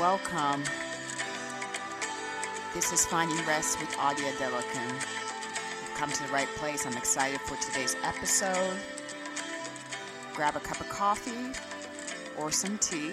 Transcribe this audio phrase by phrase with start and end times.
[0.00, 0.64] welcome.
[2.72, 4.88] This is Finding Rest with Audia Delican.
[4.88, 6.86] You've come to the right place.
[6.86, 8.78] I'm excited for today's episode.
[10.32, 11.52] Grab a cup of coffee
[12.38, 13.12] or some tea,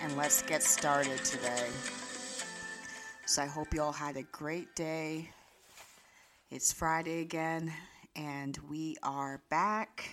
[0.00, 1.68] and let's get started today.
[3.24, 5.30] So, I hope you all had a great day.
[6.50, 7.72] It's Friday again,
[8.16, 10.10] and we are back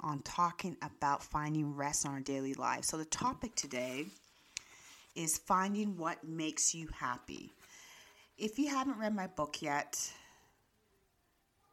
[0.00, 2.84] on talking about finding rest in our daily life.
[2.84, 4.06] So, the topic today
[5.18, 7.52] is finding what makes you happy.
[8.38, 10.12] If you haven't read my book yet,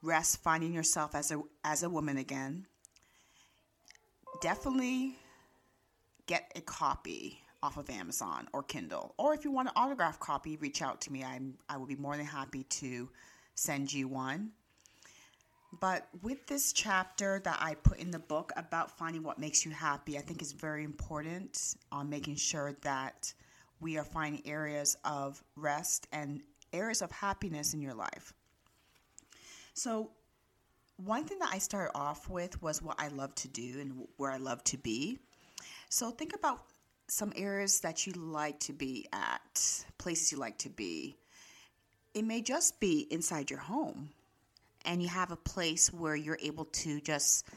[0.01, 2.65] Rest Finding Yourself as a as a Woman Again,
[4.41, 5.15] definitely
[6.25, 9.13] get a copy off of Amazon or Kindle.
[9.19, 11.23] Or if you want an autograph copy, reach out to me.
[11.23, 13.09] I'm I will be more than happy to
[13.53, 14.53] send you one.
[15.79, 19.71] But with this chapter that I put in the book about finding what makes you
[19.71, 23.33] happy, I think is very important on making sure that
[23.79, 28.33] we are finding areas of rest and areas of happiness in your life.
[29.73, 30.11] So,
[30.97, 34.31] one thing that I started off with was what I love to do and where
[34.31, 35.19] I love to be.
[35.89, 36.63] So, think about
[37.07, 41.17] some areas that you like to be at, places you like to be.
[42.13, 44.09] It may just be inside your home
[44.85, 47.47] and you have a place where you're able to just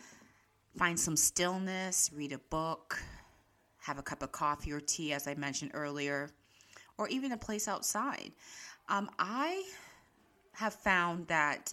[0.77, 3.03] find some stillness, read a book,
[3.79, 6.31] have a cup of coffee or tea, as I mentioned earlier,
[6.97, 8.33] or even a place outside.
[8.89, 9.65] Um, I
[10.53, 11.73] have found that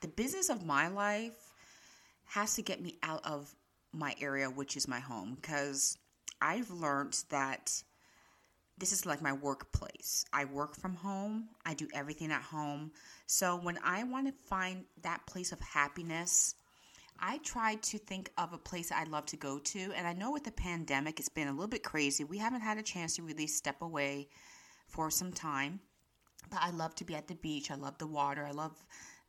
[0.00, 1.52] the business of my life
[2.26, 3.54] has to get me out of
[3.92, 5.98] my area, which is my home, because
[6.40, 7.82] I've learned that
[8.80, 10.24] this is like my workplace.
[10.32, 12.90] I work from home, I do everything at home.
[13.26, 16.54] So when I want to find that place of happiness,
[17.20, 19.92] I try to think of a place I'd love to go to.
[19.94, 22.24] And I know with the pandemic, it's been a little bit crazy.
[22.24, 24.28] We haven't had a chance to really step away
[24.86, 25.80] for some time.
[26.50, 27.70] But I love to be at the beach.
[27.70, 28.46] I love the water.
[28.46, 28.82] I love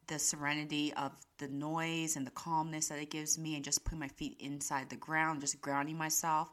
[0.07, 4.00] the serenity of the noise and the calmness that it gives me, and just putting
[4.00, 6.50] my feet inside the ground, just grounding myself.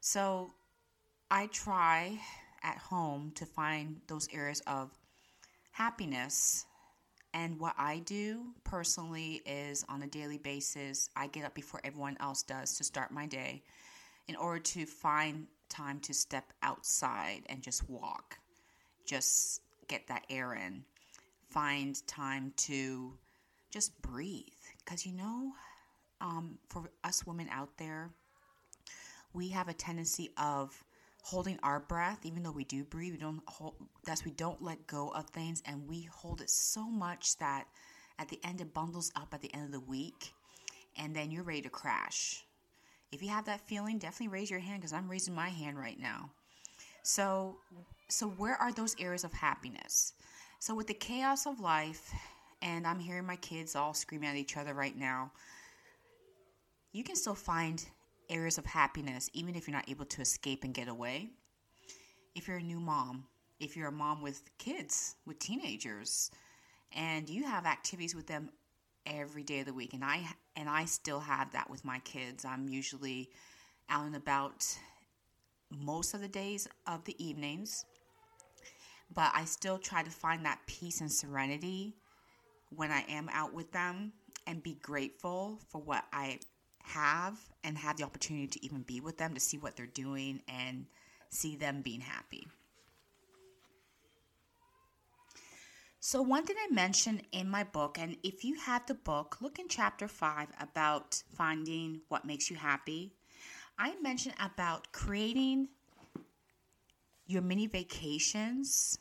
[0.00, 0.54] So
[1.30, 2.20] I try
[2.62, 4.90] at home to find those areas of
[5.72, 6.64] happiness.
[7.34, 12.16] And what I do personally is on a daily basis, I get up before everyone
[12.20, 13.62] else does to start my day
[14.28, 18.38] in order to find time to step outside and just walk,
[19.04, 20.84] just get that air in,
[21.50, 23.12] find time to
[23.70, 24.46] just breathe.
[24.84, 25.52] Because you know,
[26.20, 28.10] um, for us women out there,
[29.34, 30.82] we have a tendency of
[31.26, 34.86] holding our breath, even though we do breathe, we don't hold, that's we don't let
[34.86, 37.64] go of things and we hold it so much that
[38.20, 40.32] at the end it bundles up at the end of the week
[40.96, 42.44] and then you're ready to crash.
[43.10, 45.98] If you have that feeling, definitely raise your hand because I'm raising my hand right
[45.98, 46.30] now.
[47.02, 47.56] So,
[48.08, 50.12] so where are those areas of happiness?
[50.60, 52.08] So with the chaos of life,
[52.62, 55.32] and I'm hearing my kids all screaming at each other right now,
[56.92, 57.84] you can still find
[58.28, 61.30] areas of happiness, even if you're not able to escape and get away.
[62.34, 63.24] If you're a new mom,
[63.60, 66.30] if you're a mom with kids, with teenagers,
[66.92, 68.50] and you have activities with them
[69.06, 72.44] every day of the week, and I and I still have that with my kids.
[72.44, 73.30] I'm usually
[73.88, 74.66] out and about
[75.70, 77.84] most of the days of the evenings,
[79.14, 81.96] but I still try to find that peace and serenity
[82.70, 84.12] when I am out with them
[84.46, 86.40] and be grateful for what I
[86.86, 90.42] have and have the opportunity to even be with them to see what they're doing
[90.48, 90.86] and
[91.30, 92.46] see them being happy.
[96.00, 99.58] So, one thing I mentioned in my book, and if you have the book, look
[99.58, 103.12] in chapter five about finding what makes you happy.
[103.78, 105.68] I mentioned about creating
[107.26, 108.98] your mini vacations.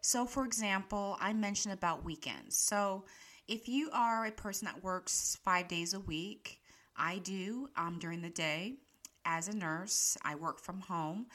[0.00, 2.56] So, for example, I mentioned about weekends.
[2.56, 3.04] So,
[3.46, 6.59] if you are a person that works five days a week,
[7.00, 8.74] I do um, during the day
[9.24, 10.16] as a nurse.
[10.22, 11.26] I work from home.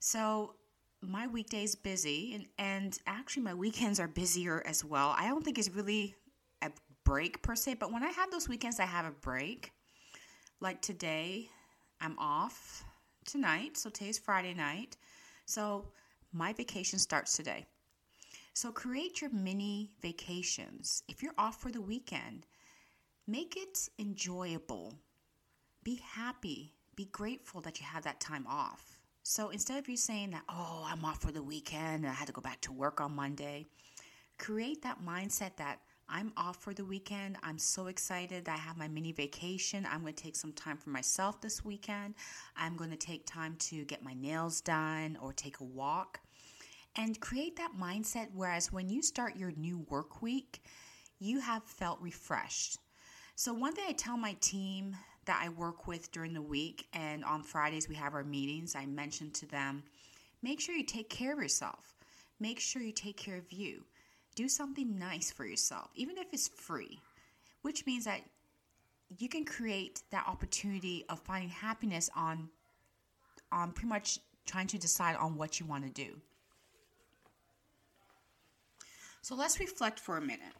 [0.00, 0.56] So
[1.00, 5.14] my weekdays busy and, and actually my weekends are busier as well.
[5.16, 6.16] I don't think it's really
[6.62, 6.70] a
[7.04, 9.72] break per se, but when I have those weekends I have a break.
[10.60, 11.48] Like today,
[12.00, 12.84] I'm off
[13.24, 14.96] tonight, so today's Friday night.
[15.46, 15.88] So
[16.32, 17.66] my vacation starts today.
[18.54, 21.02] So create your mini vacations.
[21.08, 22.46] If you're off for the weekend,
[23.26, 24.94] make it enjoyable.
[25.84, 26.72] Be happy.
[26.96, 28.98] Be grateful that you have that time off.
[29.22, 32.26] So instead of you saying that, oh, I'm off for the weekend and I had
[32.28, 33.66] to go back to work on Monday,
[34.38, 37.36] create that mindset that I'm off for the weekend.
[37.42, 38.48] I'm so excited.
[38.48, 39.86] I have my mini vacation.
[39.90, 42.14] I'm going to take some time for myself this weekend.
[42.56, 46.20] I'm going to take time to get my nails done or take a walk
[46.96, 48.28] and create that mindset.
[48.32, 50.62] Whereas when you start your new work week,
[51.18, 52.78] you have felt refreshed.
[53.36, 54.96] So, one thing I tell my team
[55.26, 58.86] that I work with during the week, and on Fridays we have our meetings, I
[58.86, 59.82] mention to them
[60.42, 61.94] make sure you take care of yourself,
[62.40, 63.84] make sure you take care of you.
[64.34, 66.98] Do something nice for yourself, even if it's free,
[67.62, 68.20] which means that
[69.18, 72.48] you can create that opportunity of finding happiness on
[73.52, 76.16] on pretty much trying to decide on what you want to do.
[79.22, 80.52] So let's reflect for a minute.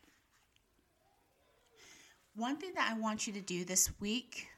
[2.37, 4.49] One thing that I want you to do this week,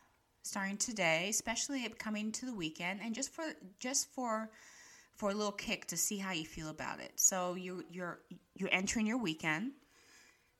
[0.47, 3.45] starting today, especially coming to the weekend, and just for
[3.79, 4.51] just for
[5.15, 7.13] for a little kick to see how you feel about it.
[7.17, 8.21] So you you're
[8.55, 9.73] you're entering your weekend.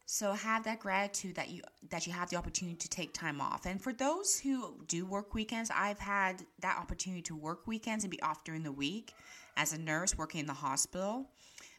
[0.09, 3.67] So have that gratitude that you that you have the opportunity to take time off.
[3.67, 8.11] And for those who do work weekends, I've had that opportunity to work weekends and
[8.11, 9.15] be off during the week
[9.57, 11.31] as a nurse working in the hospital.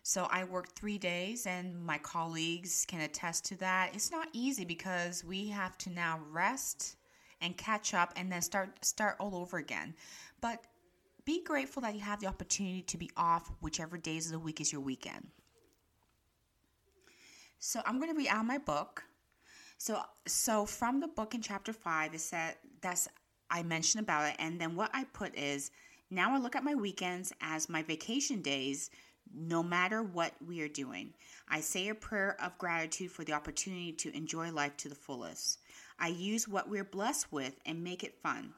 [0.04, 3.92] So I work 3 days and my colleagues can attest to that.
[3.94, 6.97] It's not easy because we have to now rest
[7.42, 9.94] and catch up and then start start all over again.
[10.42, 10.64] But
[11.26, 14.62] be grateful that you have the opportunity to be off whichever days of the week
[14.62, 15.28] is your weekend.
[17.60, 19.04] So I'm going to read out my book.
[19.78, 23.08] So so from the book in chapter 5 it said that's
[23.50, 25.72] I mentioned about it and then what I put is
[26.10, 28.90] now I look at my weekends as my vacation days
[29.34, 31.14] no matter what we are doing.
[31.50, 35.60] I say a prayer of gratitude for the opportunity to enjoy life to the fullest.
[36.00, 38.54] I use what we're blessed with and make it fun.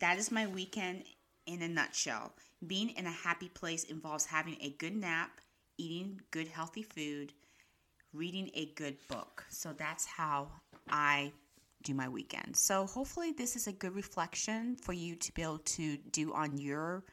[0.00, 1.04] That is my weekend
[1.46, 2.32] in a nutshell.
[2.66, 5.30] Being in a happy place involves having a good nap,
[5.78, 7.32] eating good healthy food,
[8.12, 9.44] reading a good book.
[9.48, 10.48] So that's how
[10.90, 11.32] I
[11.82, 12.56] do my weekend.
[12.56, 16.58] So hopefully this is a good reflection for you to be able to do on
[16.58, 17.04] your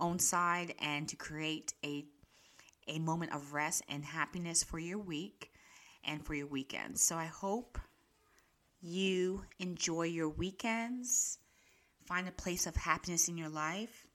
[0.00, 2.04] own side and to create a
[2.88, 5.50] a moment of rest and happiness for your week
[6.04, 6.96] and for your weekend.
[6.96, 7.78] So I hope
[8.80, 11.38] you enjoy your weekends
[12.06, 14.06] Find a place of happiness in your life.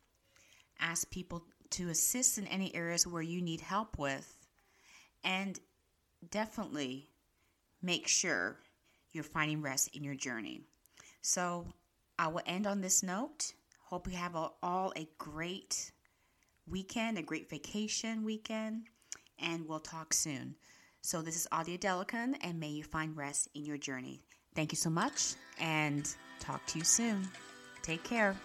[0.79, 4.37] Ask people to assist in any areas where you need help with.
[5.25, 5.59] And
[6.29, 7.09] definitely
[7.81, 8.59] make sure
[9.11, 10.61] you're finding rest in your journey.
[11.21, 11.67] So
[12.17, 13.53] I will end on this note.
[13.83, 15.91] Hope you have all a great
[16.65, 18.83] weekend, a great vacation weekend,
[19.37, 20.55] and we'll talk soon.
[21.01, 24.23] So this is Audia Delican, and may you find rest in your journey.
[24.55, 26.07] Thank you so much, and
[26.39, 27.27] talk to you soon.
[27.81, 28.35] Take care.